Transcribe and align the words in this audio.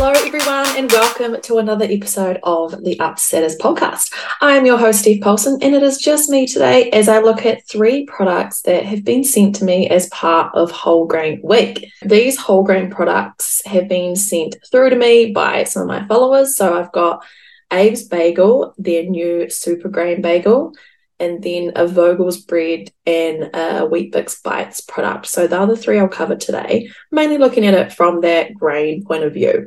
Hello, 0.00 0.12
everyone, 0.12 0.76
and 0.76 0.92
welcome 0.92 1.40
to 1.42 1.58
another 1.58 1.84
episode 1.84 2.38
of 2.44 2.84
the 2.84 2.94
Upsetters 2.98 3.58
podcast. 3.58 4.14
I 4.40 4.56
am 4.56 4.64
your 4.64 4.78
host, 4.78 5.00
Steve 5.00 5.20
Paulson, 5.20 5.58
and 5.60 5.74
it 5.74 5.82
is 5.82 5.98
just 5.98 6.30
me 6.30 6.46
today 6.46 6.88
as 6.90 7.08
I 7.08 7.18
look 7.18 7.44
at 7.44 7.66
three 7.66 8.06
products 8.06 8.62
that 8.62 8.84
have 8.84 9.02
been 9.02 9.24
sent 9.24 9.56
to 9.56 9.64
me 9.64 9.88
as 9.88 10.08
part 10.10 10.54
of 10.54 10.70
Whole 10.70 11.04
Grain 11.06 11.40
Week. 11.42 11.90
These 12.02 12.38
whole 12.38 12.62
grain 12.62 12.90
products 12.92 13.60
have 13.66 13.88
been 13.88 14.14
sent 14.14 14.54
through 14.70 14.90
to 14.90 14.96
me 14.96 15.32
by 15.32 15.64
some 15.64 15.82
of 15.82 15.88
my 15.88 16.06
followers. 16.06 16.56
So 16.56 16.78
I've 16.78 16.92
got 16.92 17.26
Abe's 17.72 18.04
Bagel, 18.04 18.74
their 18.78 19.02
new 19.02 19.50
super 19.50 19.88
grain 19.88 20.22
bagel, 20.22 20.74
and 21.18 21.42
then 21.42 21.72
a 21.74 21.88
Vogel's 21.88 22.36
bread 22.36 22.92
and 23.04 23.50
a 23.52 23.84
Weet-Bix 23.84 24.44
Bites 24.44 24.80
product. 24.80 25.26
So 25.26 25.48
the 25.48 25.58
other 25.58 25.74
three 25.74 25.98
I'll 25.98 26.06
cover 26.06 26.36
today, 26.36 26.88
mainly 27.10 27.38
looking 27.38 27.66
at 27.66 27.74
it 27.74 27.92
from 27.92 28.20
that 28.20 28.54
grain 28.54 29.04
point 29.04 29.24
of 29.24 29.34
view. 29.34 29.66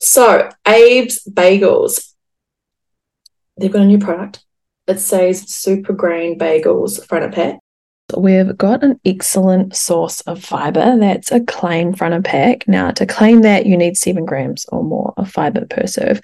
So 0.00 0.48
Abe's 0.64 1.24
Bagels, 1.24 2.12
they've 3.56 3.72
got 3.72 3.82
a 3.82 3.86
new 3.86 3.98
product. 3.98 4.44
It 4.86 5.00
says 5.00 5.42
Super 5.42 5.92
Grain 5.92 6.38
Bagels 6.38 7.04
front 7.06 7.24
of 7.24 7.32
pack. 7.32 7.58
We've 8.16 8.56
got 8.56 8.82
an 8.82 8.98
excellent 9.04 9.76
source 9.76 10.22
of 10.22 10.42
fiber. 10.42 10.96
That's 10.96 11.30
a 11.30 11.40
claim 11.40 11.92
front 11.92 12.14
of 12.14 12.24
pack. 12.24 12.66
Now, 12.66 12.90
to 12.92 13.04
claim 13.04 13.42
that, 13.42 13.66
you 13.66 13.76
need 13.76 13.98
seven 13.98 14.24
grams 14.24 14.64
or 14.70 14.82
more 14.82 15.12
of 15.18 15.30
fiber 15.30 15.66
per 15.66 15.86
serve. 15.86 16.20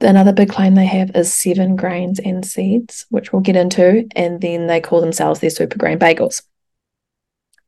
Another 0.00 0.32
big 0.32 0.48
claim 0.48 0.74
they 0.74 0.86
have 0.86 1.14
is 1.14 1.32
seven 1.32 1.76
grains 1.76 2.18
and 2.18 2.44
seeds, 2.44 3.06
which 3.10 3.32
we'll 3.32 3.42
get 3.42 3.54
into, 3.54 4.04
and 4.16 4.40
then 4.40 4.66
they 4.66 4.80
call 4.80 5.00
themselves 5.00 5.38
their 5.38 5.50
super 5.50 5.78
grain 5.78 5.98
bagels. 5.98 6.42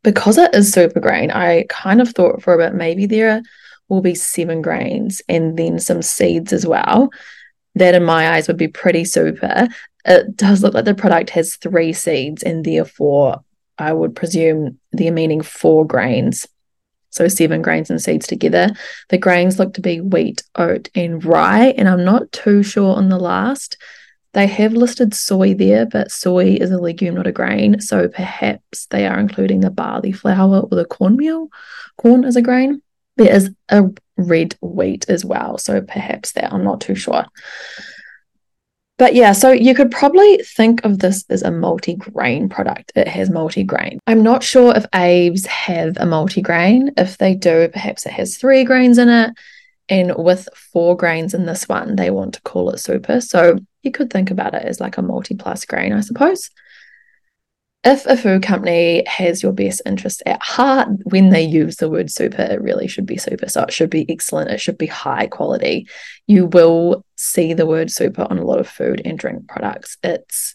Because 0.02 0.36
it 0.36 0.52
is 0.52 0.72
super 0.72 0.98
grain, 0.98 1.30
I 1.30 1.66
kind 1.68 2.00
of 2.00 2.08
thought 2.10 2.42
for 2.42 2.54
a 2.54 2.58
bit 2.58 2.74
maybe 2.74 3.06
there 3.06 3.40
will 3.88 4.00
be 4.00 4.14
seven 4.14 4.62
grains 4.62 5.22
and 5.28 5.56
then 5.56 5.78
some 5.78 6.02
seeds 6.02 6.52
as 6.52 6.66
well. 6.66 7.10
That, 7.74 7.94
in 7.94 8.04
my 8.04 8.30
eyes, 8.30 8.46
would 8.46 8.56
be 8.56 8.68
pretty 8.68 9.04
super. 9.04 9.68
It 10.04 10.36
does 10.36 10.62
look 10.62 10.74
like 10.74 10.84
the 10.84 10.94
product 10.94 11.30
has 11.30 11.56
three 11.56 11.92
seeds, 11.92 12.42
and 12.42 12.64
therefore, 12.64 13.42
I 13.78 13.92
would 13.92 14.14
presume 14.14 14.78
they're 14.92 15.10
meaning 15.10 15.42
four 15.42 15.84
grains 15.84 16.46
so 17.14 17.28
seven 17.28 17.62
grains 17.62 17.90
and 17.90 18.02
seeds 18.02 18.26
together. 18.26 18.70
The 19.08 19.18
grains 19.18 19.58
look 19.58 19.74
to 19.74 19.80
be 19.80 20.00
wheat, 20.00 20.42
oat, 20.56 20.88
and 20.96 21.24
rye, 21.24 21.68
and 21.78 21.88
I'm 21.88 22.04
not 22.04 22.32
too 22.32 22.64
sure 22.64 22.96
on 22.96 23.08
the 23.08 23.18
last. 23.18 23.76
They 24.32 24.48
have 24.48 24.72
listed 24.72 25.14
soy 25.14 25.54
there, 25.54 25.86
but 25.86 26.10
soy 26.10 26.54
is 26.54 26.72
a 26.72 26.78
legume, 26.78 27.14
not 27.14 27.28
a 27.28 27.32
grain. 27.32 27.80
So 27.80 28.08
perhaps 28.08 28.86
they 28.86 29.06
are 29.06 29.20
including 29.20 29.60
the 29.60 29.70
barley 29.70 30.10
flour 30.10 30.62
or 30.62 30.76
the 30.76 30.84
cornmeal. 30.84 31.50
Corn 31.98 32.24
as 32.24 32.34
a 32.34 32.42
grain. 32.42 32.82
There 33.16 33.32
is 33.32 33.50
a 33.68 33.84
red 34.16 34.56
wheat 34.60 35.06
as 35.08 35.24
well. 35.24 35.58
So 35.58 35.80
perhaps 35.80 36.32
that, 36.32 36.52
I'm 36.52 36.64
not 36.64 36.80
too 36.80 36.94
sure. 36.94 37.24
But 38.96 39.14
yeah, 39.14 39.32
so 39.32 39.50
you 39.50 39.74
could 39.74 39.90
probably 39.90 40.38
think 40.38 40.84
of 40.84 41.00
this 41.00 41.24
as 41.28 41.42
a 41.42 41.50
multi-grain 41.50 42.48
product. 42.48 42.92
It 42.94 43.08
has 43.08 43.28
multi-grain. 43.28 43.98
I'm 44.06 44.22
not 44.22 44.44
sure 44.44 44.72
if 44.76 44.86
Abe's 44.92 45.46
have 45.46 45.96
a 45.96 46.06
multi-grain. 46.06 46.92
If 46.96 47.18
they 47.18 47.34
do, 47.34 47.68
perhaps 47.68 48.06
it 48.06 48.12
has 48.12 48.36
three 48.36 48.62
grains 48.64 48.98
in 48.98 49.08
it. 49.08 49.30
And 49.88 50.14
with 50.16 50.48
four 50.54 50.96
grains 50.96 51.34
in 51.34 51.44
this 51.44 51.68
one, 51.68 51.96
they 51.96 52.10
want 52.10 52.34
to 52.34 52.42
call 52.42 52.70
it 52.70 52.78
super. 52.78 53.20
So 53.20 53.58
you 53.82 53.90
could 53.90 54.10
think 54.10 54.30
about 54.30 54.54
it 54.54 54.62
as 54.62 54.80
like 54.80 54.96
a 54.96 55.02
multi-plus 55.02 55.64
grain, 55.64 55.92
I 55.92 56.00
suppose 56.00 56.50
if 57.84 58.06
a 58.06 58.16
food 58.16 58.42
company 58.42 59.04
has 59.06 59.42
your 59.42 59.52
best 59.52 59.82
interest 59.84 60.22
at 60.24 60.42
heart 60.42 60.88
when 61.04 61.28
they 61.28 61.42
use 61.42 61.76
the 61.76 61.90
word 61.90 62.10
super, 62.10 62.42
it 62.42 62.62
really 62.62 62.88
should 62.88 63.04
be 63.04 63.18
super. 63.18 63.48
So 63.48 63.62
it 63.62 63.72
should 63.72 63.90
be 63.90 64.06
excellent. 64.08 64.50
It 64.50 64.60
should 64.60 64.78
be 64.78 64.86
high 64.86 65.26
quality. 65.26 65.86
You 66.26 66.46
will 66.46 67.04
see 67.16 67.52
the 67.52 67.66
word 67.66 67.90
super 67.90 68.26
on 68.30 68.38
a 68.38 68.44
lot 68.44 68.58
of 68.58 68.68
food 68.68 69.02
and 69.04 69.18
drink 69.18 69.48
products. 69.48 69.98
It's 70.02 70.54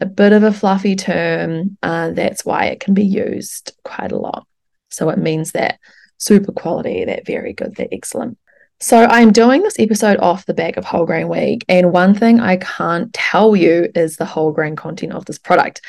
a 0.00 0.06
bit 0.06 0.34
of 0.34 0.42
a 0.42 0.52
fluffy 0.52 0.96
term. 0.96 1.78
Uh, 1.82 2.10
that's 2.10 2.44
why 2.44 2.66
it 2.66 2.80
can 2.80 2.92
be 2.92 3.06
used 3.06 3.72
quite 3.82 4.12
a 4.12 4.18
lot. 4.18 4.46
So 4.90 5.08
it 5.08 5.18
means 5.18 5.52
that 5.52 5.78
super 6.18 6.52
quality, 6.52 7.06
that 7.06 7.26
very 7.26 7.54
good, 7.54 7.76
that 7.76 7.88
excellent. 7.92 8.36
So 8.80 9.06
I'm 9.06 9.32
doing 9.32 9.62
this 9.62 9.78
episode 9.78 10.18
off 10.18 10.44
the 10.44 10.52
back 10.52 10.76
of 10.76 10.84
Whole 10.84 11.06
Grain 11.06 11.28
Week. 11.28 11.64
And 11.70 11.92
one 11.92 12.14
thing 12.14 12.40
I 12.40 12.58
can't 12.58 13.12
tell 13.14 13.56
you 13.56 13.88
is 13.94 14.16
the 14.16 14.26
whole 14.26 14.52
grain 14.52 14.76
content 14.76 15.14
of 15.14 15.24
this 15.24 15.38
product 15.38 15.80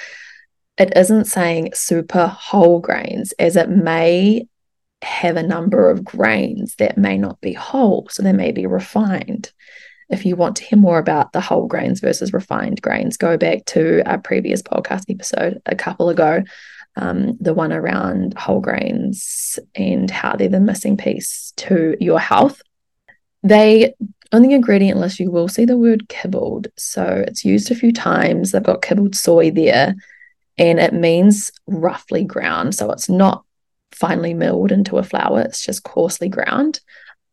it 0.78 0.96
isn't 0.96 1.26
saying 1.26 1.72
super 1.74 2.28
whole 2.28 2.80
grains, 2.80 3.34
as 3.34 3.56
it 3.56 3.70
may 3.70 4.48
have 5.02 5.36
a 5.36 5.44
number 5.44 5.90
of 5.90 6.04
grains 6.04 6.76
that 6.76 6.98
may 6.98 7.18
not 7.18 7.40
be 7.42 7.54
whole, 7.54 8.08
so 8.10 8.24
they 8.24 8.34
may 8.34 8.52
be 8.52 8.66
refined. 8.66 9.52
If 10.10 10.26
you 10.26 10.36
want 10.36 10.56
to 10.58 10.64
hear 10.64 10.80
more 10.80 11.00
about 11.00 11.34
the 11.34 11.42
whole 11.42 11.68
grains 11.68 12.00
versus 12.00 12.32
refined 12.32 12.82
grains, 12.82 13.18
go 13.18 13.38
back 13.38 13.66
to 13.66 14.02
our 14.06 14.18
previous 14.18 14.62
podcast 14.62 15.10
episode 15.10 15.62
a 15.66 15.76
couple 15.76 16.10
ago, 16.10 16.44
um, 16.96 17.38
the 17.40 17.54
one 17.54 17.74
around 17.74 18.38
whole 18.38 18.62
grains 18.62 19.60
and 19.76 20.10
how 20.10 20.36
they're 20.36 20.48
the 20.48 20.60
missing 20.60 20.96
piece 20.96 21.54
to 21.58 21.98
your 22.00 22.20
health. 22.20 22.62
They 23.44 23.94
on 24.32 24.42
the 24.42 24.54
ingredient 24.54 25.00
list, 25.00 25.20
you 25.20 25.32
will 25.32 25.48
see 25.48 25.66
the 25.66 25.78
word 25.78 26.10
kibbled. 26.10 26.68
So 26.78 27.24
it's 27.28 27.46
used 27.46 27.72
a 27.72 27.76
few 27.76 27.94
times. 27.94 28.52
They've 28.52 28.64
got 28.64 28.82
kibbled 28.82 29.16
soy 29.16 29.52
there 29.52 29.96
and 30.58 30.80
it 30.80 30.94
means 30.94 31.52
roughly 31.68 32.24
ground. 32.24 32.76
So 32.76 32.92
it's 32.92 33.10
not 33.10 33.44
finely 33.92 34.34
milled 34.34 34.72
into 34.72 34.98
a 34.98 35.04
flour, 35.04 35.42
it's 35.42 35.64
just 35.64 35.84
coarsely 35.84 36.30
ground. 36.30 36.80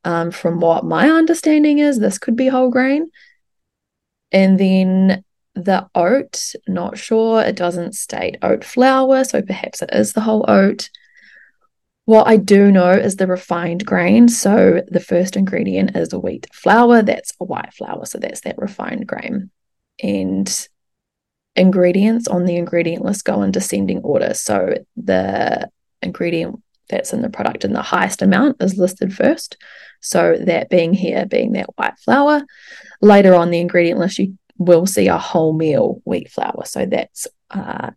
Um, 0.04 0.30
from 0.30 0.60
what 0.60 0.84
my 0.84 1.08
understanding 1.08 1.78
is, 1.78 1.98
this 1.98 2.18
could 2.18 2.36
be 2.36 2.48
whole 2.48 2.70
grain. 2.70 3.10
And 4.32 4.58
then 4.58 5.24
the 5.54 5.88
oat, 5.94 6.54
not 6.66 6.98
sure, 6.98 7.40
it 7.40 7.56
doesn't 7.56 7.94
state 7.94 8.36
oat 8.42 8.64
flour, 8.64 9.24
so 9.24 9.40
perhaps 9.40 9.80
it 9.80 9.90
is 9.92 10.12
the 10.12 10.20
whole 10.20 10.44
oat. 10.48 10.90
What 12.06 12.26
I 12.26 12.36
do 12.36 12.70
know 12.70 12.90
is 12.90 13.16
the 13.16 13.26
refined 13.26 13.86
grain. 13.86 14.28
So 14.28 14.82
the 14.88 15.00
first 15.00 15.36
ingredient 15.36 15.96
is 15.96 16.14
wheat 16.14 16.48
flour, 16.52 17.02
that's 17.02 17.32
a 17.40 17.44
white 17.44 17.72
flour, 17.72 18.04
so 18.04 18.18
that's 18.18 18.42
that 18.42 18.58
refined 18.58 19.06
grain. 19.06 19.50
And 20.02 20.68
ingredients 21.56 22.28
on 22.28 22.44
the 22.44 22.56
ingredient 22.56 23.04
list 23.04 23.24
go 23.24 23.42
in 23.42 23.50
descending 23.50 23.98
order. 23.98 24.34
So 24.34 24.74
the 24.96 25.70
ingredient 26.02 26.62
that's 26.90 27.12
in 27.12 27.22
the 27.22 27.30
product 27.30 27.64
in 27.64 27.72
the 27.72 27.82
highest 27.82 28.22
amount 28.22 28.62
is 28.62 28.76
listed 28.76 29.14
first. 29.14 29.56
So 30.00 30.36
that 30.46 30.68
being 30.68 30.92
here 30.92 31.24
being 31.26 31.52
that 31.52 31.70
white 31.76 31.98
flour. 31.98 32.42
Later 33.00 33.34
on 33.34 33.50
the 33.50 33.60
ingredient 33.60 33.98
list, 33.98 34.18
you 34.18 34.36
will 34.58 34.86
see 34.86 35.08
a 35.08 35.18
wholemeal 35.18 36.02
wheat 36.04 36.30
flour. 36.30 36.62
So 36.66 36.86
that's 36.86 37.26
uh, 37.50 37.90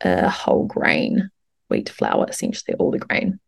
a 0.00 0.30
whole 0.30 0.66
grain 0.66 1.30
wheat 1.68 1.88
flour, 1.88 2.26
essentially 2.28 2.76
all 2.76 2.90
the 2.90 2.98
grain 2.98 3.40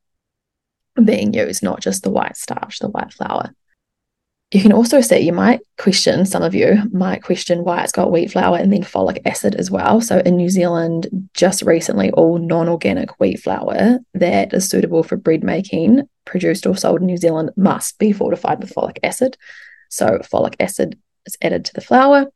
being 1.03 1.33
used, 1.33 1.63
not 1.63 1.81
just 1.81 2.03
the 2.03 2.11
white 2.11 2.37
starch, 2.37 2.79
the 2.79 2.89
white 2.89 3.13
flour. 3.13 3.55
You 4.53 4.61
can 4.61 4.73
also 4.75 5.01
see, 5.01 5.21
you 5.21 5.33
might 5.33 5.61
question, 5.79 6.27
some 6.27 6.43
of 6.43 6.55
you 6.55 6.83
might 6.93 7.23
question 7.23 7.65
why 7.65 7.83
it's 7.83 7.91
got 7.91 8.13
wheat 8.13 8.31
flour 8.31 8.59
and 8.59 8.71
then 8.71 8.83
folic 8.83 9.23
acid 9.25 9.55
as 9.55 9.71
well. 9.71 10.03
So 10.03 10.19
in 10.19 10.37
New 10.37 10.51
Zealand, 10.51 11.09
just 11.33 11.63
recently, 11.63 12.11
all 12.11 12.37
non 12.37 12.69
organic 12.69 13.19
wheat 13.19 13.41
flour 13.41 13.99
that 14.13 14.53
is 14.53 14.69
suitable 14.69 15.05
for 15.05 15.17
bread 15.17 15.43
making, 15.43 16.07
produced 16.27 16.67
or 16.67 16.77
sold 16.77 17.01
in 17.01 17.07
New 17.07 17.17
Zealand, 17.17 17.51
must 17.57 17.99
be 17.99 18.13
fortified 18.13 18.61
with 18.61 18.75
folic 18.75 18.99
acid. 19.03 19.39
So 19.89 20.19
folic 20.19 20.57
acid 20.61 21.01
is 21.25 21.39
added 21.41 21.65
to 21.65 21.73
the 21.73 21.81
flour. 21.81 22.31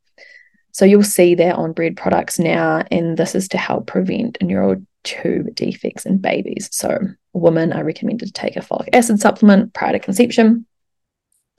So 0.71 0.85
you'll 0.85 1.03
see 1.03 1.35
that 1.35 1.55
on 1.55 1.73
bread 1.73 1.97
products 1.97 2.39
now, 2.39 2.83
and 2.89 3.15
this 3.15 3.35
is 3.35 3.47
to 3.49 3.59
help 3.59 3.85
prevent 3.85 4.41
neural 4.41 4.77
tube 5.03 5.53
defects 5.53 6.07
in 6.07 6.17
babies. 6.17 6.67
So 6.71 6.97
women 7.33 7.73
are 7.73 7.83
recommended 7.83 8.25
to 8.25 8.33
take 8.33 8.55
a 8.55 8.61
folic 8.61 8.89
acid 8.91 9.19
supplement 9.19 9.75
prior 9.75 9.91
to 9.91 9.99
conception 9.99 10.65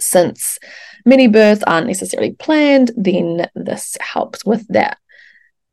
since 0.00 0.58
many 1.04 1.26
births 1.26 1.62
aren't 1.66 1.86
necessarily 1.86 2.32
planned, 2.32 2.92
then 2.96 3.48
this 3.54 3.96
helps 4.00 4.44
with 4.44 4.66
that. 4.68 4.98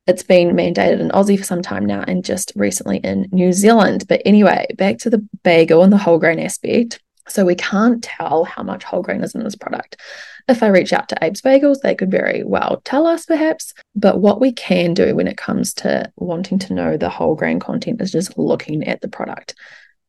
It's 0.07 0.23
been 0.23 0.55
mandated 0.55 0.99
in 0.99 1.09
Aussie 1.09 1.37
for 1.37 1.43
some 1.43 1.63
time 1.63 1.85
now 1.85 2.03
and 2.07 2.23
just 2.23 2.51
recently 2.55 2.97
in 2.97 3.27
New 3.31 3.51
Zealand. 3.51 4.05
But 4.07 4.21
anyway, 4.23 4.67
back 4.77 4.99
to 4.99 5.09
the 5.09 5.27
bagel 5.43 5.83
and 5.83 5.91
the 5.91 5.97
whole 5.97 6.19
grain 6.19 6.39
aspect. 6.39 7.01
So 7.27 7.43
we 7.43 7.55
can't 7.55 8.03
tell 8.03 8.43
how 8.43 8.61
much 8.61 8.83
whole 8.83 9.01
grain 9.01 9.23
is 9.23 9.33
in 9.33 9.43
this 9.43 9.55
product. 9.55 9.99
If 10.47 10.61
I 10.61 10.67
reach 10.67 10.93
out 10.93 11.09
to 11.09 11.25
Abe's 11.25 11.41
Bagels, 11.41 11.81
they 11.81 11.95
could 11.95 12.11
very 12.11 12.43
well 12.43 12.81
tell 12.85 13.07
us 13.07 13.25
perhaps. 13.25 13.73
But 13.95 14.19
what 14.19 14.39
we 14.39 14.51
can 14.51 14.93
do 14.93 15.15
when 15.15 15.27
it 15.27 15.37
comes 15.37 15.73
to 15.75 16.11
wanting 16.17 16.59
to 16.59 16.73
know 16.75 16.97
the 16.97 17.09
whole 17.09 17.33
grain 17.33 17.59
content 17.59 17.99
is 17.99 18.11
just 18.11 18.37
looking 18.37 18.87
at 18.87 19.01
the 19.01 19.07
product. 19.07 19.55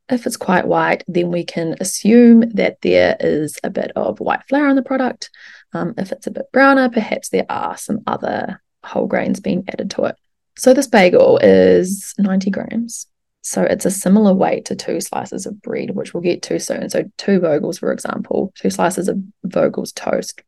If 0.08 0.26
it's 0.26 0.36
quite 0.36 0.66
white, 0.66 1.02
then 1.08 1.30
we 1.30 1.44
can 1.44 1.76
assume 1.80 2.48
that 2.54 2.80
there 2.82 3.16
is 3.18 3.58
a 3.64 3.70
bit 3.70 3.90
of 3.96 4.20
white 4.20 4.44
flour 4.48 4.68
in 4.68 4.76
the 4.76 4.82
product. 4.82 5.30
Um, 5.72 5.94
if 5.98 6.12
it's 6.12 6.26
a 6.26 6.30
bit 6.30 6.52
browner, 6.52 6.88
perhaps 6.88 7.30
there 7.30 7.46
are 7.48 7.76
some 7.76 8.00
other 8.06 8.62
whole 8.84 9.06
grains 9.06 9.40
being 9.40 9.64
added 9.68 9.90
to 9.92 10.04
it. 10.04 10.16
So 10.56 10.72
this 10.72 10.86
bagel 10.86 11.38
is 11.42 12.14
90 12.18 12.50
grams. 12.50 13.06
So 13.42 13.62
it's 13.62 13.84
a 13.84 13.90
similar 13.90 14.34
weight 14.34 14.64
to 14.66 14.76
two 14.76 15.00
slices 15.00 15.46
of 15.46 15.60
bread, 15.62 15.90
which 15.90 16.14
we'll 16.14 16.22
get 16.22 16.42
to 16.42 16.58
soon. 16.58 16.88
So 16.90 17.04
two 17.16 17.38
Vogels, 17.38 17.78
for 17.78 17.92
example, 17.92 18.52
two 18.56 18.70
slices 18.70 19.08
of 19.08 19.18
Vogel's 19.44 19.92
toast 19.92 20.42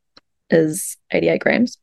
is 0.51 0.97
88 1.13 1.41
grams. 1.41 1.79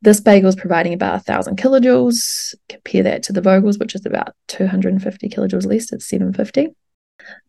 This 0.00 0.20
bagel 0.20 0.48
is 0.48 0.56
providing 0.56 0.94
about 0.94 1.14
1,000 1.14 1.56
kilojoules. 1.56 2.54
Compare 2.68 3.02
that 3.02 3.22
to 3.24 3.32
the 3.32 3.42
Vogels, 3.42 3.80
which 3.80 3.94
is 3.94 4.06
about 4.06 4.34
250 4.48 5.28
kilojoules 5.28 5.66
less, 5.66 5.92
it's 5.92 6.08
750. 6.08 6.74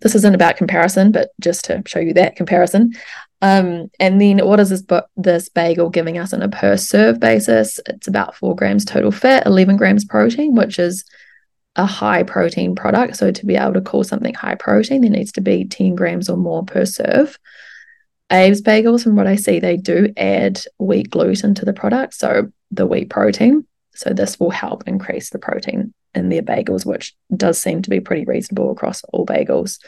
This 0.01 0.15
isn't 0.15 0.35
about 0.35 0.57
comparison, 0.57 1.11
but 1.11 1.29
just 1.39 1.65
to 1.65 1.83
show 1.85 1.99
you 1.99 2.13
that 2.13 2.35
comparison. 2.35 2.93
Um, 3.41 3.89
and 3.99 4.19
then 4.19 4.39
what 4.39 4.59
is 4.59 4.69
this 4.69 4.83
this 5.15 5.47
bagel 5.49 5.89
giving 5.89 6.17
us 6.17 6.33
on 6.33 6.41
a 6.41 6.49
per 6.49 6.75
serve 6.75 7.19
basis? 7.19 7.79
It's 7.85 8.07
about 8.07 8.35
four 8.35 8.55
grams 8.55 8.83
total 8.83 9.11
fat, 9.11 9.45
11 9.45 9.77
grams 9.77 10.03
protein, 10.05 10.55
which 10.55 10.79
is 10.79 11.05
a 11.75 11.85
high 11.85 12.23
protein 12.23 12.75
product. 12.75 13.15
So 13.15 13.31
to 13.31 13.45
be 13.45 13.55
able 13.55 13.73
to 13.73 13.81
call 13.81 14.03
something 14.03 14.33
high 14.33 14.55
protein, 14.55 15.01
there 15.01 15.11
needs 15.11 15.31
to 15.33 15.41
be 15.41 15.65
10 15.65 15.95
grams 15.95 16.29
or 16.29 16.35
more 16.35 16.65
per 16.65 16.85
serve. 16.85 17.37
Abe's 18.31 18.61
bagels, 18.61 19.03
from 19.03 19.15
what 19.15 19.27
I 19.27 19.35
see, 19.35 19.59
they 19.59 19.77
do 19.77 20.13
add 20.15 20.61
wheat 20.77 21.09
gluten 21.09 21.55
to 21.55 21.65
the 21.65 21.73
product, 21.73 22.13
so 22.13 22.51
the 22.71 22.85
wheat 22.85 23.09
protein. 23.09 23.65
So 23.95 24.11
this 24.11 24.39
will 24.39 24.51
help 24.51 24.87
increase 24.87 25.29
the 25.29 25.39
protein 25.39 25.93
in 26.13 26.29
their 26.29 26.41
bagels, 26.41 26.85
which 26.85 27.15
does 27.35 27.61
seem 27.61 27.81
to 27.81 27.89
be 27.89 27.99
pretty 27.99 28.25
reasonable 28.25 28.71
across 28.71 29.03
all 29.05 29.25
bagels. 29.25 29.79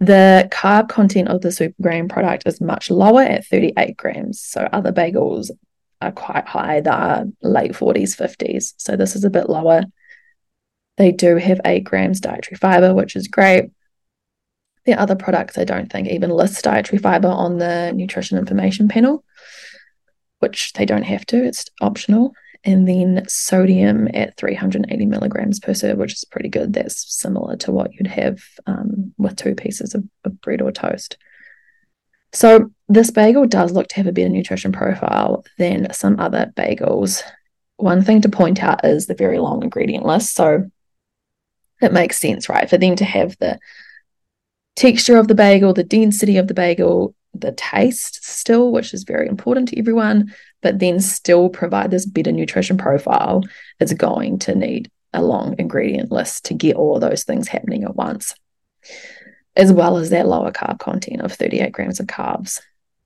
The 0.00 0.48
carb 0.50 0.88
content 0.88 1.28
of 1.28 1.40
the 1.40 1.52
super 1.52 1.74
grain 1.80 2.08
product 2.08 2.44
is 2.46 2.60
much 2.60 2.90
lower 2.90 3.22
at 3.22 3.46
38 3.46 3.96
grams. 3.96 4.40
So 4.40 4.68
other 4.72 4.92
bagels 4.92 5.50
are 6.00 6.12
quite 6.12 6.46
high, 6.46 6.80
they're 6.80 7.26
late 7.42 7.72
40s, 7.72 8.16
50s. 8.16 8.74
So 8.78 8.96
this 8.96 9.14
is 9.14 9.24
a 9.24 9.30
bit 9.30 9.48
lower. 9.48 9.84
They 10.96 11.12
do 11.12 11.36
have 11.36 11.60
8 11.64 11.84
grams 11.84 12.20
dietary 12.20 12.56
fiber, 12.56 12.94
which 12.94 13.16
is 13.16 13.28
great. 13.28 13.70
The 14.86 14.94
other 14.94 15.16
products, 15.16 15.56
I 15.56 15.64
don't 15.64 15.90
think, 15.90 16.08
even 16.08 16.30
list 16.30 16.62
dietary 16.62 16.98
fiber 16.98 17.28
on 17.28 17.58
the 17.58 17.92
nutrition 17.92 18.38
information 18.38 18.88
panel, 18.88 19.24
which 20.40 20.72
they 20.74 20.84
don't 20.84 21.04
have 21.04 21.24
to, 21.26 21.44
it's 21.44 21.66
optional. 21.80 22.34
And 22.66 22.88
then 22.88 23.24
sodium 23.28 24.08
at 24.14 24.36
380 24.38 25.06
milligrams 25.06 25.60
per 25.60 25.74
serve, 25.74 25.98
which 25.98 26.14
is 26.14 26.24
pretty 26.24 26.48
good. 26.48 26.72
That's 26.72 27.14
similar 27.14 27.56
to 27.58 27.72
what 27.72 27.92
you'd 27.92 28.06
have 28.06 28.42
um, 28.66 29.12
with 29.18 29.36
two 29.36 29.54
pieces 29.54 29.94
of, 29.94 30.04
of 30.24 30.40
bread 30.40 30.62
or 30.62 30.72
toast. 30.72 31.18
So, 32.32 32.70
this 32.88 33.10
bagel 33.10 33.46
does 33.46 33.72
look 33.72 33.88
to 33.88 33.96
have 33.96 34.06
a 34.06 34.12
better 34.12 34.28
nutrition 34.28 34.72
profile 34.72 35.44
than 35.56 35.92
some 35.92 36.18
other 36.18 36.52
bagels. 36.56 37.22
One 37.76 38.02
thing 38.02 38.22
to 38.22 38.28
point 38.28 38.62
out 38.62 38.84
is 38.84 39.06
the 39.06 39.14
very 39.14 39.38
long 39.38 39.62
ingredient 39.62 40.04
list. 40.04 40.34
So, 40.34 40.70
it 41.80 41.92
makes 41.92 42.18
sense, 42.18 42.48
right? 42.48 42.68
For 42.68 42.78
them 42.78 42.96
to 42.96 43.04
have 43.04 43.36
the 43.38 43.58
texture 44.76 45.16
of 45.16 45.28
the 45.28 45.34
bagel, 45.34 45.72
the 45.72 45.84
density 45.84 46.36
of 46.36 46.48
the 46.48 46.54
bagel, 46.54 47.14
the 47.32 47.52
taste 47.52 48.24
still, 48.24 48.72
which 48.72 48.94
is 48.94 49.04
very 49.04 49.28
important 49.28 49.68
to 49.68 49.78
everyone, 49.78 50.34
but 50.62 50.78
then 50.78 51.00
still 51.00 51.48
provide 51.48 51.90
this 51.90 52.06
better 52.06 52.32
nutrition 52.32 52.78
profile, 52.78 53.42
it's 53.80 53.92
going 53.92 54.38
to 54.40 54.54
need 54.54 54.90
a 55.12 55.22
long 55.22 55.54
ingredient 55.58 56.10
list 56.10 56.44
to 56.46 56.54
get 56.54 56.76
all 56.76 56.98
those 56.98 57.24
things 57.24 57.48
happening 57.48 57.84
at 57.84 57.94
once, 57.94 58.34
as 59.56 59.72
well 59.72 59.96
as 59.96 60.10
that 60.10 60.26
lower 60.26 60.50
carb 60.50 60.78
content 60.78 61.20
of 61.22 61.32
38 61.32 61.72
grams 61.72 62.00
of 62.00 62.06
carbs, 62.06 62.60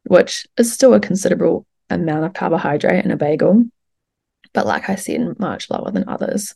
which 0.05 0.47
is 0.57 0.73
still 0.73 0.95
a 0.95 1.01
considerable 1.01 1.67
amount 1.91 2.25
of 2.25 2.35
carbohydrate 2.35 3.05
in 3.05 3.11
a 3.11 3.17
bagel, 3.17 3.65
but 4.53 4.67
like 4.67 4.89
I 4.89 4.95
said, 4.95 5.39
much 5.39 5.71
lower 5.71 5.91
than 5.91 6.09
others, 6.09 6.55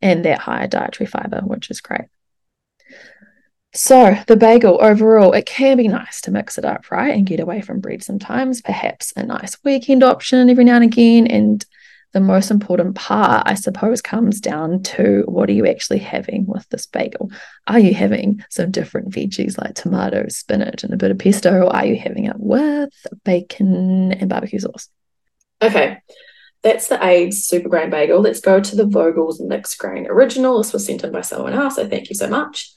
and 0.00 0.24
that 0.24 0.38
higher 0.38 0.66
dietary 0.66 1.06
fiber, 1.06 1.40
which 1.40 1.70
is 1.70 1.80
great. 1.80 2.06
So, 3.76 4.16
the 4.28 4.36
bagel 4.36 4.78
overall, 4.80 5.32
it 5.32 5.46
can 5.46 5.76
be 5.76 5.88
nice 5.88 6.20
to 6.22 6.30
mix 6.30 6.58
it 6.58 6.64
up, 6.64 6.92
right? 6.92 7.12
And 7.12 7.26
get 7.26 7.40
away 7.40 7.60
from 7.60 7.80
bread 7.80 8.04
sometimes, 8.04 8.62
perhaps 8.62 9.12
a 9.16 9.24
nice 9.24 9.56
weekend 9.64 10.04
option 10.04 10.48
every 10.48 10.62
now 10.62 10.76
and 10.76 10.84
again. 10.84 11.26
And 11.26 11.64
the 12.12 12.20
most 12.20 12.52
important 12.52 12.94
part, 12.94 13.42
I 13.46 13.54
suppose, 13.54 14.00
comes 14.00 14.40
down 14.40 14.84
to 14.84 15.24
what 15.26 15.48
are 15.48 15.54
you 15.54 15.66
actually 15.66 15.98
having 15.98 16.46
with 16.46 16.68
this 16.68 16.86
bagel? 16.86 17.32
Are 17.66 17.80
you 17.80 17.92
having 17.94 18.44
some 18.48 18.70
different 18.70 19.10
veggies 19.10 19.58
like 19.58 19.74
tomato, 19.74 20.26
spinach, 20.28 20.84
and 20.84 20.94
a 20.94 20.96
bit 20.96 21.10
of 21.10 21.18
pesto, 21.18 21.62
or 21.64 21.74
are 21.74 21.84
you 21.84 21.96
having 21.96 22.26
it 22.26 22.36
with 22.38 22.94
bacon 23.24 24.12
and 24.12 24.30
barbecue 24.30 24.60
sauce? 24.60 24.88
Okay, 25.60 25.98
that's 26.62 26.86
the 26.86 27.04
Abe's 27.04 27.44
super 27.44 27.68
grain 27.68 27.90
bagel. 27.90 28.20
Let's 28.20 28.40
go 28.40 28.60
to 28.60 28.76
the 28.76 28.86
Vogel's 28.86 29.40
mixed 29.40 29.78
grain 29.78 30.06
original. 30.06 30.58
This 30.58 30.72
was 30.72 30.86
sent 30.86 31.02
in 31.02 31.10
by 31.10 31.22
someone 31.22 31.54
else, 31.54 31.74
so 31.74 31.88
thank 31.88 32.08
you 32.08 32.14
so 32.14 32.28
much 32.28 32.72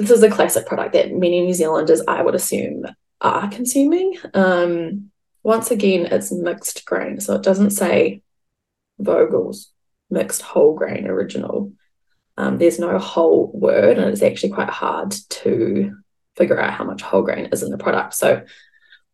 this 0.00 0.10
is 0.10 0.22
a 0.22 0.30
classic 0.30 0.66
product 0.66 0.92
that 0.94 1.12
many 1.12 1.40
New 1.40 1.54
Zealanders, 1.54 2.02
I 2.06 2.22
would 2.22 2.34
assume, 2.34 2.84
are 3.20 3.48
consuming. 3.50 4.16
Um, 4.34 5.10
once 5.42 5.70
again, 5.70 6.06
it's 6.06 6.32
mixed 6.32 6.84
grain, 6.84 7.20
so 7.20 7.34
it 7.34 7.42
doesn't 7.42 7.70
say 7.70 8.22
Vogel's 8.98 9.70
mixed 10.10 10.42
whole 10.42 10.74
grain 10.74 11.06
original. 11.06 11.72
Um, 12.36 12.58
there's 12.58 12.78
no 12.78 12.98
whole 12.98 13.50
word, 13.52 13.98
and 13.98 14.10
it's 14.10 14.22
actually 14.22 14.50
quite 14.50 14.70
hard 14.70 15.14
to 15.30 15.96
figure 16.36 16.60
out 16.60 16.74
how 16.74 16.84
much 16.84 17.02
whole 17.02 17.22
grain 17.22 17.46
is 17.52 17.62
in 17.62 17.70
the 17.70 17.78
product. 17.78 18.14
So, 18.14 18.44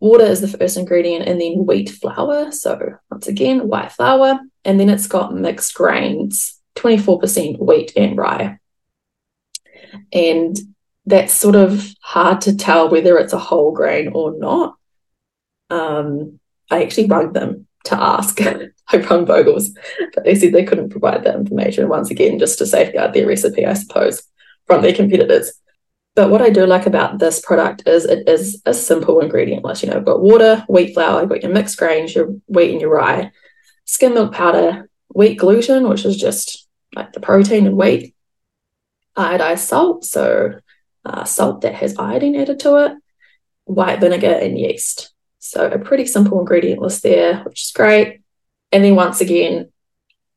water 0.00 0.24
is 0.24 0.40
the 0.40 0.48
first 0.48 0.76
ingredient, 0.76 1.26
and 1.26 1.40
then 1.40 1.66
wheat 1.66 1.90
flour. 1.90 2.52
So, 2.52 2.94
once 3.10 3.26
again, 3.26 3.68
white 3.68 3.92
flour, 3.92 4.38
and 4.64 4.78
then 4.78 4.88
it's 4.88 5.06
got 5.06 5.34
mixed 5.34 5.74
grains 5.74 6.60
24% 6.76 7.58
wheat 7.58 7.92
and 7.96 8.16
rye. 8.16 8.58
And 10.12 10.56
that's 11.06 11.32
sort 11.32 11.54
of 11.54 11.86
hard 12.00 12.40
to 12.42 12.56
tell 12.56 12.90
whether 12.90 13.16
it's 13.16 13.32
a 13.32 13.38
whole 13.38 13.72
grain 13.72 14.10
or 14.12 14.36
not. 14.36 14.76
Um, 15.70 16.40
I 16.70 16.82
actually 16.82 17.06
rang 17.06 17.32
them 17.32 17.66
to 17.84 18.00
ask. 18.00 18.40
I 18.88 18.98
Vogel's, 18.98 19.70
but 20.14 20.24
they 20.24 20.34
said 20.34 20.52
they 20.52 20.64
couldn't 20.64 20.90
provide 20.90 21.24
that 21.24 21.34
information 21.34 21.88
once 21.88 22.10
again, 22.10 22.38
just 22.38 22.58
to 22.58 22.66
safeguard 22.66 23.14
their 23.14 23.26
recipe, 23.26 23.66
I 23.66 23.74
suppose, 23.74 24.22
from 24.66 24.82
their 24.82 24.94
competitors. 24.94 25.52
But 26.14 26.30
what 26.30 26.40
I 26.40 26.50
do 26.50 26.66
like 26.66 26.86
about 26.86 27.18
this 27.18 27.40
product 27.40 27.86
is 27.86 28.04
it 28.04 28.28
is 28.28 28.62
a 28.64 28.72
simple 28.72 29.20
ingredient 29.20 29.64
list. 29.64 29.82
You 29.82 29.90
know, 29.90 29.96
I've 29.96 30.04
got 30.04 30.22
water, 30.22 30.64
wheat 30.68 30.94
flour, 30.94 31.20
I've 31.20 31.28
got 31.28 31.42
your 31.42 31.52
mixed 31.52 31.76
grains, 31.76 32.14
your 32.14 32.28
wheat 32.46 32.72
and 32.72 32.80
your 32.80 32.90
rye, 32.90 33.32
skim 33.84 34.14
milk 34.14 34.32
powder, 34.32 34.88
wheat 35.08 35.38
gluten, 35.38 35.88
which 35.88 36.04
is 36.04 36.16
just 36.16 36.68
like 36.94 37.12
the 37.12 37.20
protein 37.20 37.66
in 37.66 37.76
wheat, 37.76 38.14
iodized 39.16 39.58
salt, 39.58 40.04
so 40.04 40.60
uh, 41.06 41.24
salt 41.24 41.60
that 41.60 41.74
has 41.74 41.96
iodine 41.96 42.34
added 42.34 42.58
to 42.60 42.76
it, 42.84 42.92
white 43.64 44.00
vinegar, 44.00 44.26
and 44.26 44.58
yeast. 44.58 45.12
So 45.38 45.66
a 45.68 45.78
pretty 45.78 46.06
simple 46.06 46.40
ingredient 46.40 46.82
list 46.82 47.02
there, 47.02 47.38
which 47.44 47.62
is 47.62 47.72
great. 47.72 48.20
And 48.72 48.84
then 48.84 48.96
once 48.96 49.20
again, 49.20 49.70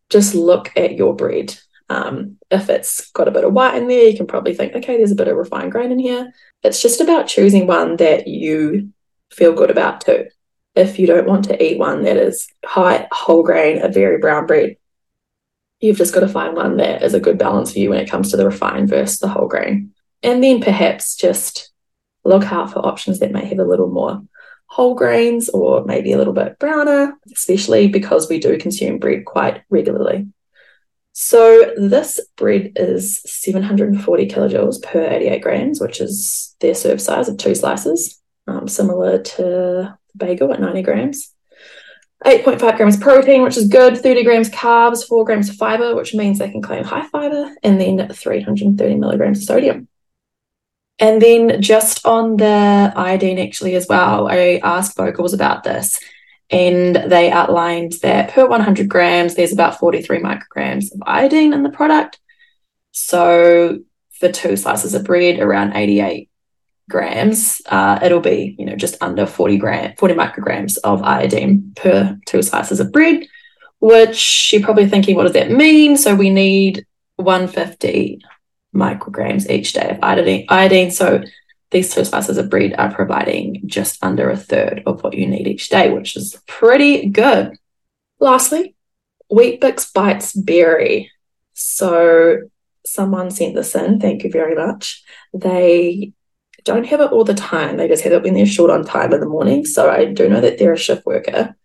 just 0.10 0.36
look 0.36 0.72
at 0.76 0.96
your 0.96 1.16
bread. 1.16 1.58
Um, 1.90 2.38
if 2.52 2.70
it's 2.70 3.10
got 3.12 3.28
a 3.28 3.32
bit 3.32 3.44
of 3.44 3.54
white 3.54 3.76
in 3.76 3.88
there, 3.88 4.08
you 4.08 4.16
can 4.16 4.28
probably 4.28 4.54
think, 4.54 4.76
okay, 4.76 4.98
there's 4.98 5.12
a 5.12 5.16
bit 5.16 5.28
of 5.28 5.36
refined 5.36 5.72
grain 5.72 5.92
in 5.92 5.98
here. 5.98 6.32
It's 6.64 6.82
just 6.82 7.02
about 7.02 7.28
choosing 7.28 7.66
one 7.66 7.96
that 7.98 8.28
you 8.28 8.94
feel 9.32 9.54
good 9.54 9.72
about 9.72 10.02
too. 10.02 10.28
If 10.76 11.00
you 11.00 11.08
don't 11.08 11.28
want 11.28 11.46
to 11.46 11.64
eat 11.64 11.80
one 11.80 12.04
that 12.04 12.18
is 12.18 12.48
high 12.64 13.08
whole 13.12 13.42
grain, 13.42 13.82
a 13.82 13.90
very 13.90 14.20
brown 14.20 14.46
bread, 14.46 14.78
you've 15.80 15.98
just 15.98 16.14
got 16.14 16.20
to 16.22 16.28
find 16.28 16.56
one 16.56 16.78
that 16.78 17.02
is 17.02 17.16
a 17.16 17.20
good 17.20 17.40
balance 17.40 17.74
for 17.74 17.80
you 17.80 17.90
when 17.90 18.00
it 18.00 18.10
comes 18.10 18.32
to 18.32 18.38
the 18.38 18.46
refined 18.46 18.90
versus 18.90 19.20
the 19.20 19.28
whole 19.28 19.48
grain. 19.48 19.94
And 20.24 20.44
then 20.44 20.62
perhaps 20.62 21.16
just 21.16 21.72
look 22.24 22.52
out 22.52 22.74
for 22.74 22.80
options 22.80 23.20
that 23.20 23.32
may 23.32 23.46
have 23.46 23.60
a 23.60 23.66
little 23.66 23.90
more 23.90 24.22
whole 24.70 24.94
grains 24.94 25.50
or 25.50 25.84
maybe 25.84 26.12
a 26.12 26.18
little 26.18 26.34
bit 26.34 26.60
browner, 26.60 27.18
especially 27.34 27.88
because 27.88 28.30
we 28.30 28.40
do 28.40 28.58
consume 28.58 29.00
bread 29.00 29.26
quite 29.26 29.64
regularly. 29.70 30.28
So 31.14 31.74
this 31.76 32.18
bread 32.38 32.74
is 32.78 33.22
740 33.26 34.28
kilojoules 34.28 34.82
per 34.82 35.04
88 35.04 35.42
grams, 35.42 35.82
which 35.82 36.00
is 36.00 36.56
their 36.62 36.74
serve 36.74 37.02
size 37.02 37.28
of 37.28 37.38
two 37.38 37.56
slices, 37.56 38.22
um, 38.48 38.70
similar 38.70 39.22
to 39.22 39.42
the 39.42 39.98
bagel 40.16 40.54
at 40.54 40.62
90 40.62 40.82
grams. 40.84 41.34
8.5 42.26 42.78
grams 42.78 42.96
protein, 42.96 43.42
which 43.42 43.58
is 43.58 43.68
good, 43.68 43.98
30 43.98 44.24
grams 44.24 44.50
carbs, 44.50 45.06
4 45.06 45.26
grams 45.26 45.54
fiber, 45.54 45.94
which 45.94 46.14
means 46.14 46.40
they 46.40 46.50
can 46.50 46.62
claim 46.62 46.86
high 46.86 47.06
fiber, 47.08 47.54
and 47.64 47.82
then 47.82 48.08
330 48.10 48.96
milligrams 48.96 49.40
of 49.40 49.44
sodium. 49.44 49.89
And 51.00 51.22
then 51.22 51.62
just 51.62 52.06
on 52.06 52.38
the 52.38 52.92
iodine, 52.96 53.40
actually, 53.40 53.76
as 53.76 53.88
well, 53.88 54.28
I 54.30 54.60
asked 54.64 54.98
Vogels 54.98 55.34
about 55.34 55.64
this, 55.64 55.98
and 56.50 56.96
they 56.96 57.32
outlined 57.32 57.94
that 58.02 58.32
per 58.32 58.46
100 58.46 58.90
grams, 58.90 59.36
there's 59.36 59.54
about 59.54 59.80
43 59.80 60.20
micrograms 60.20 60.92
of 60.92 61.02
iodine 61.06 61.54
in 61.54 61.64
the 61.64 61.70
product. 61.70 62.20
So 62.92 63.80
for 64.20 64.30
two 64.30 64.58
slices 64.58 64.94
of 64.94 65.06
bread, 65.06 65.40
around 65.40 65.74
88 65.74 66.30
grams, 66.90 67.62
uh, 67.68 68.00
it'll 68.04 68.20
be 68.20 68.56
you 68.60 68.66
know 68.66 68.76
just 68.76 69.02
under 69.02 69.26
40 69.26 69.58
gram, 69.58 69.94
40 69.98 70.16
micrograms 70.16 70.78
of 70.84 71.02
iodine 71.04 71.72
per 71.76 72.20
two 72.26 72.42
slices 72.42 72.80
of 72.80 72.92
bread. 72.92 73.26
Which 73.82 74.52
you're 74.52 74.62
probably 74.62 74.90
thinking, 74.90 75.16
what 75.16 75.24
does 75.24 75.34
that 75.34 75.52
mean? 75.52 75.96
So 75.96 76.14
we 76.14 76.30
need 76.30 76.86
150 77.16 78.22
micrograms 78.74 79.50
each 79.50 79.74
day 79.74 79.90
of 79.90 80.00
iodine. 80.02 80.46
iodine. 80.50 80.92
So 80.92 81.24
these 81.72 81.94
two 81.94 82.06
spices 82.06 82.38
of 82.38 82.50
bread 82.50 82.74
are 82.78 82.94
providing 82.94 83.62
just 83.66 84.04
under 84.04 84.30
a 84.30 84.38
third 84.38 84.84
of 84.86 85.04
what 85.04 85.14
you 85.14 85.28
need 85.28 85.48
each 85.48 85.70
day, 85.70 85.92
which 85.92 86.16
is 86.16 86.42
pretty 86.48 87.08
good. 87.10 87.58
Lastly, 88.20 88.76
Weet-Bix 89.30 89.94
Bites 89.94 90.34
Berry. 90.34 91.12
So 91.54 92.40
someone 92.86 93.30
sent 93.30 93.56
this 93.56 93.76
in. 93.76 94.00
Thank 94.00 94.24
you 94.24 94.32
very 94.32 94.56
much. 94.56 95.04
They 95.34 96.14
don't 96.64 96.86
have 96.88 97.02
it 97.02 97.12
all 97.12 97.24
the 97.24 97.34
time. 97.34 97.78
They 97.78 97.88
just 97.88 98.04
have 98.04 98.14
it 98.14 98.24
when 98.24 98.34
they're 98.34 98.46
short 98.46 98.72
on 98.72 98.84
time 98.84 99.14
in 99.14 99.20
the 99.20 99.26
morning. 99.28 99.66
So 99.66 99.90
I 99.90 100.06
do 100.06 100.28
know 100.28 100.42
that 100.42 100.58
they're 100.58 100.74
a 100.74 100.78
shift 100.78 101.06
worker. 101.06 101.56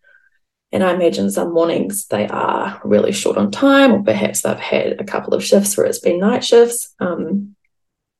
And 0.75 0.83
I 0.83 0.93
imagine 0.93 1.31
some 1.31 1.53
mornings 1.53 2.07
they 2.07 2.27
are 2.27 2.81
really 2.83 3.13
short 3.13 3.37
on 3.37 3.49
time, 3.49 3.93
or 3.93 4.03
perhaps 4.03 4.41
they've 4.41 4.59
had 4.59 4.99
a 4.99 5.05
couple 5.05 5.33
of 5.33 5.41
shifts 5.41 5.77
where 5.77 5.85
it's 5.85 5.99
been 5.99 6.19
night 6.19 6.43
shifts. 6.43 6.93
Um, 6.99 7.55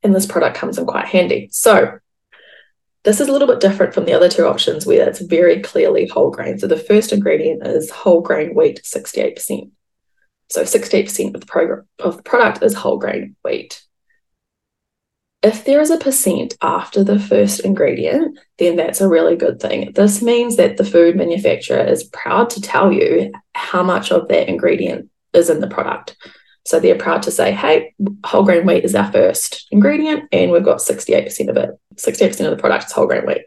and 0.03 0.15
this 0.15 0.25
product 0.25 0.55
comes 0.55 0.77
in 0.77 0.85
quite 0.85 1.03
handy. 1.03 1.50
So 1.51 2.00
this 3.03 3.19
is 3.19 3.27
a 3.27 3.33
little 3.33 3.50
bit 3.50 3.59
different 3.59 3.93
from 3.93 4.05
the 4.05 4.13
other 4.13 4.29
two 4.29 4.45
options 4.45 4.85
where 4.85 5.05
it's 5.05 5.19
very 5.19 5.59
clearly 5.63 6.07
whole 6.07 6.31
grain. 6.31 6.57
So 6.57 6.67
the 6.67 6.77
first 6.77 7.12
ingredient 7.12 7.67
is 7.67 7.91
whole 7.91 8.21
grain 8.21 8.55
wheat, 8.55 8.79
68%. 8.85 9.71
So 10.50 10.63
68% 10.63 11.35
of 11.35 11.41
the, 11.45 11.85
of 12.00 12.15
the 12.15 12.24
product 12.24 12.63
is 12.63 12.74
whole 12.74 12.97
grain 12.97 13.35
wheat. 13.43 13.85
If 15.44 15.63
there 15.63 15.80
is 15.80 15.92
a 15.92 15.98
percent 15.98 16.56
after 16.62 17.04
the 17.04 17.20
first 17.20 17.60
ingredient, 17.60 18.39
then 18.58 18.75
that's 18.75 19.00
a 19.00 19.08
really 19.08 19.36
good 19.36 19.60
thing. 19.60 19.92
This 19.94 20.22
means 20.22 20.56
that 20.58 20.77
the 20.77 20.86
food 20.86 21.15
manufacturer 21.15 21.84
is 21.84 22.04
proud 22.06 22.50
to 22.51 22.62
tell 22.62 22.92
you 22.92 23.32
how 23.54 23.84
much 23.84 24.12
of 24.12 24.27
that 24.30 24.50
ingredient 24.50 25.10
is 25.34 25.50
in 25.50 25.60
the 25.60 25.68
product. 25.68 26.18
So 26.65 26.80
they're 26.80 26.98
proud 26.98 27.22
to 27.24 27.32
say, 27.32 27.51
hey, 27.51 27.94
whole 28.25 28.44
grain 28.44 28.65
wheat 28.65 28.84
is 28.84 28.96
our 28.96 29.12
first 29.12 29.68
ingredient, 29.70 30.24
and 30.32 30.51
we've 30.51 30.63
got 30.63 30.80
68% 30.80 31.50
of 31.50 31.58
it. 31.58 31.70
68% 31.96 32.46
of 32.46 32.51
the 32.51 32.58
product 32.58 32.86
is 32.86 32.92
whole 32.92 33.06
grain 33.06 33.27
wheat. 33.27 33.44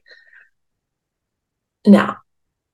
Now, 1.84 2.18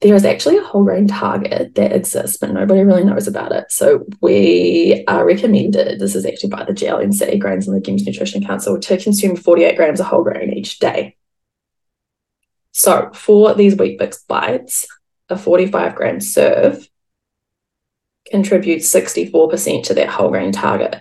there 0.04 0.14
is 0.14 0.26
actually 0.26 0.58
a 0.58 0.62
whole 0.62 0.84
grain 0.84 1.08
target 1.08 1.74
that 1.76 1.92
exists, 1.92 2.36
but 2.36 2.52
nobody 2.52 2.82
really 2.82 3.04
knows 3.04 3.26
about 3.26 3.52
it. 3.52 3.72
So 3.72 4.04
we 4.20 5.02
are 5.08 5.24
recommended, 5.24 5.98
this 5.98 6.14
is 6.14 6.26
actually 6.26 6.50
by 6.50 6.64
the 6.64 6.74
GLNC, 6.74 7.38
Grains 7.38 7.66
and 7.66 7.74
Legumes 7.74 8.04
Nutrition 8.04 8.44
Council, 8.44 8.78
to 8.78 8.98
consume 8.98 9.34
48 9.34 9.76
grams 9.76 10.00
of 10.00 10.06
whole 10.06 10.22
grain 10.22 10.52
each 10.52 10.78
day. 10.78 11.16
So 12.72 13.12
for 13.14 13.54
these 13.54 13.76
Weet-Bix 13.76 14.26
bites, 14.28 14.86
a 15.30 15.38
45 15.38 15.94
gram 15.94 16.20
serve 16.20 16.86
contributes 18.30 18.92
64% 18.92 19.84
to 19.84 19.94
that 19.94 20.10
whole 20.10 20.28
grain 20.28 20.52
target. 20.52 21.00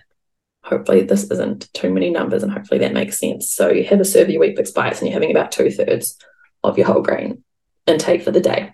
Hopefully, 0.63 1.01
this 1.01 1.29
isn't 1.29 1.73
too 1.73 1.91
many 1.91 2.09
numbers, 2.09 2.41
and 2.41 2.53
hopefully 2.53 2.79
that 2.79 2.93
makes 2.93 3.19
sense. 3.19 3.51
So 3.51 3.69
you 3.69 3.83
have 3.83 3.99
a 3.99 4.05
serve 4.05 4.27
of 4.27 4.29
your 4.29 4.39
Weet-Bix 4.39 4.73
bites, 4.73 4.99
and 4.99 5.09
you're 5.09 5.13
having 5.13 5.31
about 5.31 5.51
two 5.51 5.71
thirds 5.71 6.17
of 6.63 6.77
your 6.77 6.87
whole 6.87 7.01
grain 7.01 7.43
intake 7.85 8.21
for 8.21 8.31
the 8.31 8.39
day. 8.39 8.73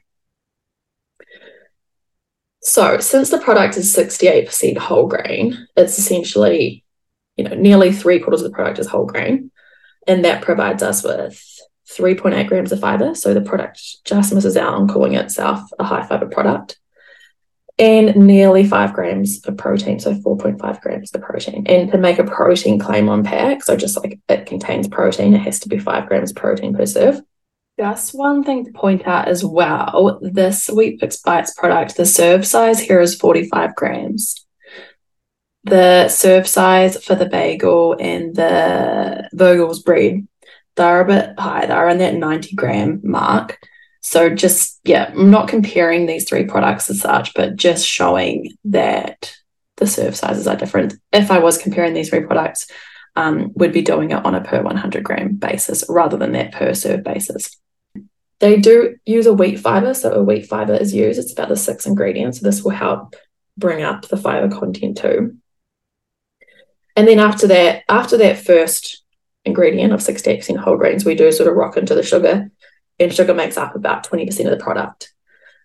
So, 2.70 3.00
since 3.00 3.32
the 3.32 3.40
product 3.40 3.78
is 3.78 3.96
68% 3.96 4.78
whole 4.78 5.08
grain, 5.08 5.68
it's 5.76 5.98
essentially, 5.98 6.86
you 7.36 7.44
know, 7.44 7.56
nearly 7.56 7.92
three 7.92 8.20
quarters 8.20 8.44
of 8.44 8.52
the 8.52 8.56
product 8.56 8.78
is 8.78 8.86
whole 8.86 9.08
grain. 9.08 9.50
And 10.06 10.24
that 10.24 10.44
provides 10.44 10.84
us 10.84 11.04
with 11.04 11.44
3.8 11.90 12.48
grams 12.48 12.72
of 12.72 12.80
fiber. 12.80 13.16
So 13.16 13.34
the 13.34 13.42
product 13.42 13.82
just 14.06 14.32
misses 14.32 14.56
out 14.56 14.76
on 14.76 14.88
calling 14.88 15.16
itself 15.16 15.68
a 15.80 15.84
high 15.84 16.06
fiber 16.06 16.28
product. 16.28 16.78
And 17.80 18.16
nearly 18.28 18.68
five 18.68 18.94
grams 18.94 19.44
of 19.48 19.58
protein, 19.58 20.00
so 20.00 20.14
4.5 20.14 20.82
grams 20.82 21.12
of 21.16 21.22
protein. 21.24 21.66
And 21.66 21.92
to 21.92 21.98
make 21.98 22.20
a 22.20 22.24
protein 22.24 22.78
claim 22.78 23.10
on 23.10 23.24
pack, 23.24 23.64
so 23.64 23.78
just 23.78 23.98
like 23.98 24.20
it 24.30 24.46
contains 24.46 24.88
protein, 24.88 25.34
it 25.34 25.40
has 25.40 25.60
to 25.62 25.70
be 25.70 25.80
five 25.80 26.08
grams 26.08 26.34
protein 26.34 26.76
per 26.76 26.86
serve. 26.86 27.20
Just 27.80 28.14
one 28.14 28.44
thing 28.44 28.66
to 28.66 28.74
point 28.74 29.08
out 29.08 29.30
as 29.30 29.46
well 29.46 30.20
this 30.22 30.70
Weet-Bix 30.70 31.24
Bites 31.24 31.54
product, 31.54 31.96
the 31.96 32.06
serve 32.06 32.46
size 32.46 32.78
here 32.78 33.00
is 33.00 33.16
45 33.16 33.74
grams. 33.74 34.46
The 35.64 36.10
serve 36.10 36.46
size 36.46 37.02
for 37.02 37.16
the 37.16 37.28
bagel 37.28 37.96
and 37.98 38.36
the 38.36 39.30
Vogel's 39.32 39.82
bread, 39.82 40.28
they're 40.76 41.00
a 41.00 41.06
bit 41.06 41.40
high, 41.40 41.68
they're 41.68 41.88
in 41.88 42.00
that 42.00 42.16
90 42.16 42.54
gram 42.58 43.00
mark. 43.02 43.58
So, 44.02 44.30
just 44.30 44.82
yeah, 44.84 45.14
I'm 45.16 45.32
not 45.32 45.48
comparing 45.48 46.06
these 46.06 46.28
three 46.28 46.44
products 46.44 46.90
as 46.90 47.00
such, 47.00 47.34
but 47.34 47.56
just 47.56 47.88
showing 47.88 48.58
that 48.66 49.34
the 49.78 49.88
serve 49.88 50.18
sizes 50.18 50.48
are 50.48 50.58
different. 50.58 50.96
If 51.14 51.32
I 51.32 51.40
was 51.40 51.58
comparing 51.58 51.94
these 51.94 52.10
three 52.10 52.26
products, 52.26 52.70
um, 53.16 53.54
we'd 53.56 53.72
be 53.72 53.82
doing 53.82 54.12
it 54.12 54.26
on 54.26 54.36
a 54.36 54.42
per 54.42 54.62
100 54.62 55.02
gram 55.02 55.36
basis 55.36 55.86
rather 55.88 56.18
than 56.18 56.34
that 56.34 56.52
per 56.52 56.74
serve 56.74 57.06
basis. 57.06 57.56
They 58.40 58.58
do 58.58 58.96
use 59.06 59.26
a 59.26 59.34
wheat 59.34 59.60
fiber, 59.60 59.94
so 59.94 60.14
a 60.14 60.24
wheat 60.24 60.48
fiber 60.48 60.74
is 60.74 60.94
used. 60.94 61.20
It's 61.20 61.34
about 61.34 61.50
the 61.50 61.58
six 61.58 61.86
ingredients. 61.86 62.40
So 62.40 62.46
this 62.46 62.64
will 62.64 62.72
help 62.72 63.16
bring 63.58 63.84
up 63.84 64.08
the 64.08 64.18
fiber 64.18 64.54
content 64.54 64.98
too. 64.98 65.38
And 66.96 67.08
then 67.08 67.20
after 67.20 67.48
that, 67.48 67.84
after 67.90 68.18
that 68.18 68.38
first 68.38 69.04
ingredient 69.46 69.94
of 69.94 70.00
68% 70.00 70.58
whole 70.58 70.78
grains, 70.78 71.04
we 71.04 71.16
do 71.16 71.32
sort 71.32 71.50
of 71.50 71.56
rock 71.56 71.76
into 71.76 71.96
the 71.96 72.04
sugar, 72.04 72.50
and 73.00 73.14
sugar 73.14 73.34
makes 73.34 73.58
up 73.58 73.76
about 73.76 74.10
20% 74.10 74.28
of 74.46 74.58
the 74.58 74.64
product. 74.64 75.14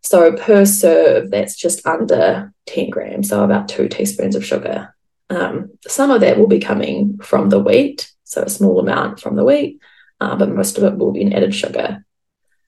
So 0.02 0.32
per 0.32 0.64
serve, 0.64 1.30
that's 1.30 1.56
just 1.56 1.86
under 1.86 2.52
10 2.66 2.90
grams, 2.90 3.28
so 3.28 3.44
about 3.44 3.68
two 3.68 3.88
teaspoons 3.88 4.36
of 4.36 4.44
sugar. 4.44 4.94
Um, 5.30 5.70
some 5.86 6.10
of 6.10 6.20
that 6.20 6.38
will 6.38 6.46
be 6.46 6.60
coming 6.60 7.18
from 7.18 7.48
the 7.48 7.60
wheat, 7.60 8.12
so 8.24 8.42
a 8.42 8.48
small 8.48 8.78
amount 8.80 9.20
from 9.20 9.36
the 9.36 9.44
wheat, 9.44 9.80
uh, 10.20 10.36
but 10.36 10.50
most 10.50 10.76
of 10.76 10.84
it 10.84 10.98
will 10.98 11.12
be 11.12 11.22
an 11.22 11.32
added 11.32 11.54
sugar 11.54 12.04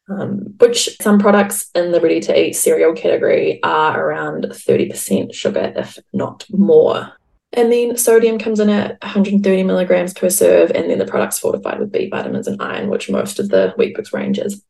um, 0.09 0.55
which 0.59 0.97
some 1.01 1.19
products 1.19 1.71
in 1.75 1.93
the 1.93 2.01
ready 2.01 2.21
to 2.21 2.41
eat 2.41 2.55
cereal 2.55 2.93
category 2.93 3.61
are 3.63 4.01
around 4.01 4.45
30% 4.45 5.35
sugar, 5.35 5.73
if 5.77 5.99
not 6.13 6.47
more. 6.51 7.13
And 7.53 7.73
then 7.73 7.97
sodium 7.97 8.39
comes 8.39 8.61
in 8.61 8.69
at 8.69 9.01
130 9.03 9.63
milligrams 9.63 10.13
per 10.13 10.29
serve, 10.29 10.71
and 10.71 10.91
then 10.91 10.99
the 10.99 11.07
product's 11.07 11.39
fortified 11.39 11.81
with 11.81 11.93
B 11.93 12.09
vitamins 12.09 12.47
and 12.47 12.61
iron, 12.61 12.91
which 12.91 13.11
most 13.11 13.39
of 13.39 13.49
the 13.49 13.75
Weet-Bix 13.79 14.13
range 14.13 14.39
is. 14.39 14.63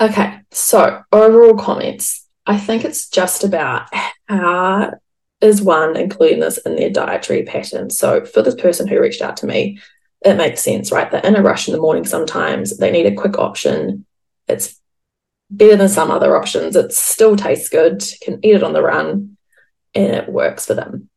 Okay, 0.00 0.40
so 0.50 1.02
overall 1.12 1.56
comments. 1.56 2.26
I 2.46 2.58
think 2.58 2.84
it's 2.84 3.08
just 3.08 3.44
about 3.44 3.88
how 4.28 4.94
is 5.40 5.60
one 5.60 5.96
including 5.96 6.40
this 6.40 6.58
in 6.58 6.76
their 6.76 6.90
dietary 6.90 7.42
pattern. 7.44 7.90
So 7.90 8.24
for 8.24 8.42
this 8.42 8.54
person 8.54 8.86
who 8.86 9.00
reached 9.00 9.22
out 9.22 9.36
to 9.38 9.46
me, 9.46 9.78
it 10.24 10.34
makes 10.34 10.62
sense, 10.62 10.92
right? 10.92 11.10
They're 11.10 11.20
in 11.20 11.36
a 11.36 11.42
rush 11.42 11.68
in 11.68 11.74
the 11.74 11.80
morning 11.80 12.06
sometimes. 12.06 12.78
They 12.78 12.90
need 12.90 13.06
a 13.06 13.14
quick 13.14 13.38
option 13.38 14.06
it's 14.52 14.80
better 15.50 15.76
than 15.76 15.88
some 15.88 16.10
other 16.10 16.36
options. 16.36 16.76
It 16.76 16.92
still 16.92 17.36
tastes 17.36 17.68
good, 17.68 18.02
can 18.22 18.40
eat 18.42 18.56
it 18.56 18.62
on 18.62 18.72
the 18.72 18.82
run, 18.82 19.36
and 19.94 20.14
it 20.14 20.28
works 20.28 20.66
for 20.66 20.74
them. 20.74 21.08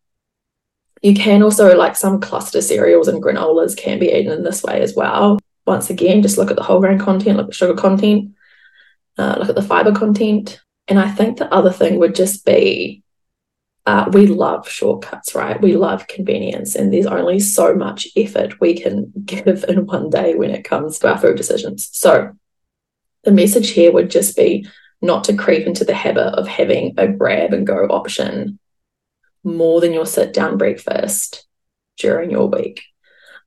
You 1.01 1.13
can 1.13 1.43
also, 1.43 1.75
like 1.75 1.95
some 1.95 2.19
cluster 2.19 2.61
cereals 2.61 3.07
and 3.07 3.23
granolas, 3.23 3.77
can 3.77 3.99
be 3.99 4.07
eaten 4.07 4.31
in 4.31 4.43
this 4.43 4.63
way 4.63 4.81
as 4.81 4.95
well. 4.95 5.39
Once 5.65 5.89
again, 5.89 6.21
just 6.21 6.37
look 6.37 6.49
at 6.49 6.57
the 6.57 6.63
whole 6.63 6.79
grain 6.79 6.99
content, 6.99 7.37
look 7.37 7.45
at 7.45 7.49
the 7.51 7.55
sugar 7.55 7.75
content, 7.75 8.33
uh, 9.17 9.35
look 9.39 9.49
at 9.49 9.55
the 9.55 9.61
fiber 9.61 9.91
content. 9.91 10.61
And 10.87 10.99
I 10.99 11.09
think 11.09 11.37
the 11.37 11.51
other 11.53 11.71
thing 11.71 11.99
would 11.99 12.15
just 12.15 12.45
be 12.45 13.03
uh, 13.85 14.09
we 14.11 14.25
love 14.25 14.67
shortcuts, 14.67 15.35
right? 15.35 15.61
We 15.61 15.75
love 15.77 16.07
convenience, 16.07 16.75
and 16.75 16.91
there's 16.91 17.05
only 17.05 17.39
so 17.39 17.75
much 17.75 18.07
effort 18.15 18.59
we 18.59 18.73
can 18.73 19.13
give 19.25 19.63
in 19.67 19.85
one 19.85 20.09
day 20.09 20.35
when 20.35 20.49
it 20.49 20.63
comes 20.63 20.99
to 20.99 21.11
our 21.11 21.17
food 21.17 21.37
decisions. 21.37 21.89
So, 21.91 22.31
the 23.25 23.31
message 23.31 23.71
here 23.71 23.91
would 23.91 24.09
just 24.09 24.37
be 24.37 24.67
not 25.01 25.25
to 25.25 25.35
creep 25.35 25.67
into 25.67 25.83
the 25.83 25.93
habit 25.93 26.39
of 26.39 26.47
having 26.47 26.93
a 26.97 27.07
grab 27.07 27.53
and 27.53 27.67
go 27.67 27.85
option 27.87 28.59
more 29.43 29.81
than 29.81 29.93
your 29.93 30.05
sit 30.05 30.33
down 30.33 30.57
breakfast 30.57 31.45
during 31.97 32.31
your 32.31 32.47
week. 32.47 32.83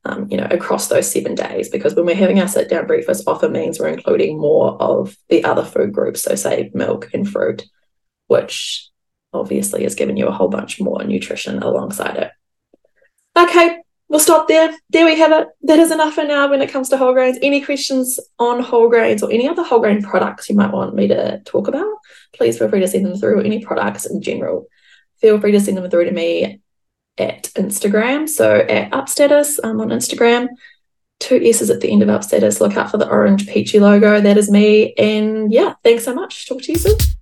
Um, 0.04 0.28
you 0.30 0.36
know, 0.36 0.46
across 0.50 0.88
those 0.88 1.10
seven 1.10 1.34
days, 1.34 1.68
because 1.68 1.94
when 1.94 2.06
we're 2.06 2.14
having 2.14 2.40
our 2.40 2.48
sit 2.48 2.70
down 2.70 2.86
breakfast, 2.86 3.24
often 3.26 3.52
means 3.52 3.78
we're 3.78 3.88
including 3.88 4.38
more 4.38 4.80
of 4.80 5.16
the 5.28 5.44
other 5.44 5.64
food 5.64 5.92
groups. 5.92 6.22
So, 6.22 6.34
say 6.36 6.70
milk 6.72 7.10
and 7.12 7.28
fruit, 7.28 7.64
which 8.28 8.88
obviously 9.32 9.84
is 9.84 9.96
giving 9.96 10.16
you 10.16 10.28
a 10.28 10.32
whole 10.32 10.48
bunch 10.48 10.80
more 10.80 11.02
nutrition 11.02 11.62
alongside 11.62 12.16
it. 12.16 12.30
Okay, 13.36 13.82
we'll 14.08 14.20
stop 14.20 14.48
there. 14.48 14.76
There 14.90 15.04
we 15.04 15.18
have 15.18 15.32
it. 15.32 15.48
That 15.62 15.78
is 15.78 15.90
enough 15.90 16.14
for 16.14 16.24
now 16.24 16.48
when 16.50 16.62
it 16.62 16.70
comes 16.70 16.88
to 16.88 16.96
whole 16.96 17.12
grains. 17.12 17.38
Any 17.42 17.60
questions 17.60 18.18
on 18.38 18.62
whole 18.62 18.88
grains 18.88 19.22
or 19.22 19.30
any 19.30 19.48
other 19.48 19.62
whole 19.62 19.80
grain 19.80 20.02
products 20.02 20.48
you 20.48 20.56
might 20.56 20.72
want 20.72 20.94
me 20.94 21.08
to 21.08 21.40
talk 21.44 21.68
about, 21.68 21.86
please 22.34 22.58
feel 22.58 22.68
free 22.68 22.80
to 22.80 22.88
send 22.88 23.06
them 23.06 23.18
through. 23.18 23.42
Any 23.42 23.64
products 23.64 24.06
in 24.06 24.22
general, 24.22 24.66
feel 25.20 25.40
free 25.40 25.52
to 25.52 25.60
send 25.60 25.76
them 25.76 25.88
through 25.90 26.06
to 26.06 26.12
me 26.12 26.60
at 27.18 27.44
Instagram. 27.54 28.28
So 28.28 28.56
at 28.56 28.90
Upstatus 28.92 29.58
um, 29.62 29.80
on 29.80 29.88
Instagram. 29.88 30.48
Two 31.20 31.40
S's 31.42 31.68
at 31.68 31.80
the 31.80 31.90
end 31.90 32.02
of 32.02 32.08
Upstatus. 32.08 32.60
Look 32.60 32.76
out 32.76 32.92
for 32.92 32.96
the 32.96 33.08
orange 33.08 33.48
peachy 33.48 33.80
logo. 33.80 34.20
That 34.20 34.38
is 34.38 34.48
me. 34.48 34.94
And 34.96 35.52
yeah, 35.52 35.74
thanks 35.82 36.04
so 36.04 36.14
much. 36.14 36.48
Talk 36.48 36.62
to 36.62 36.72
you 36.72 36.78
soon. 36.78 37.17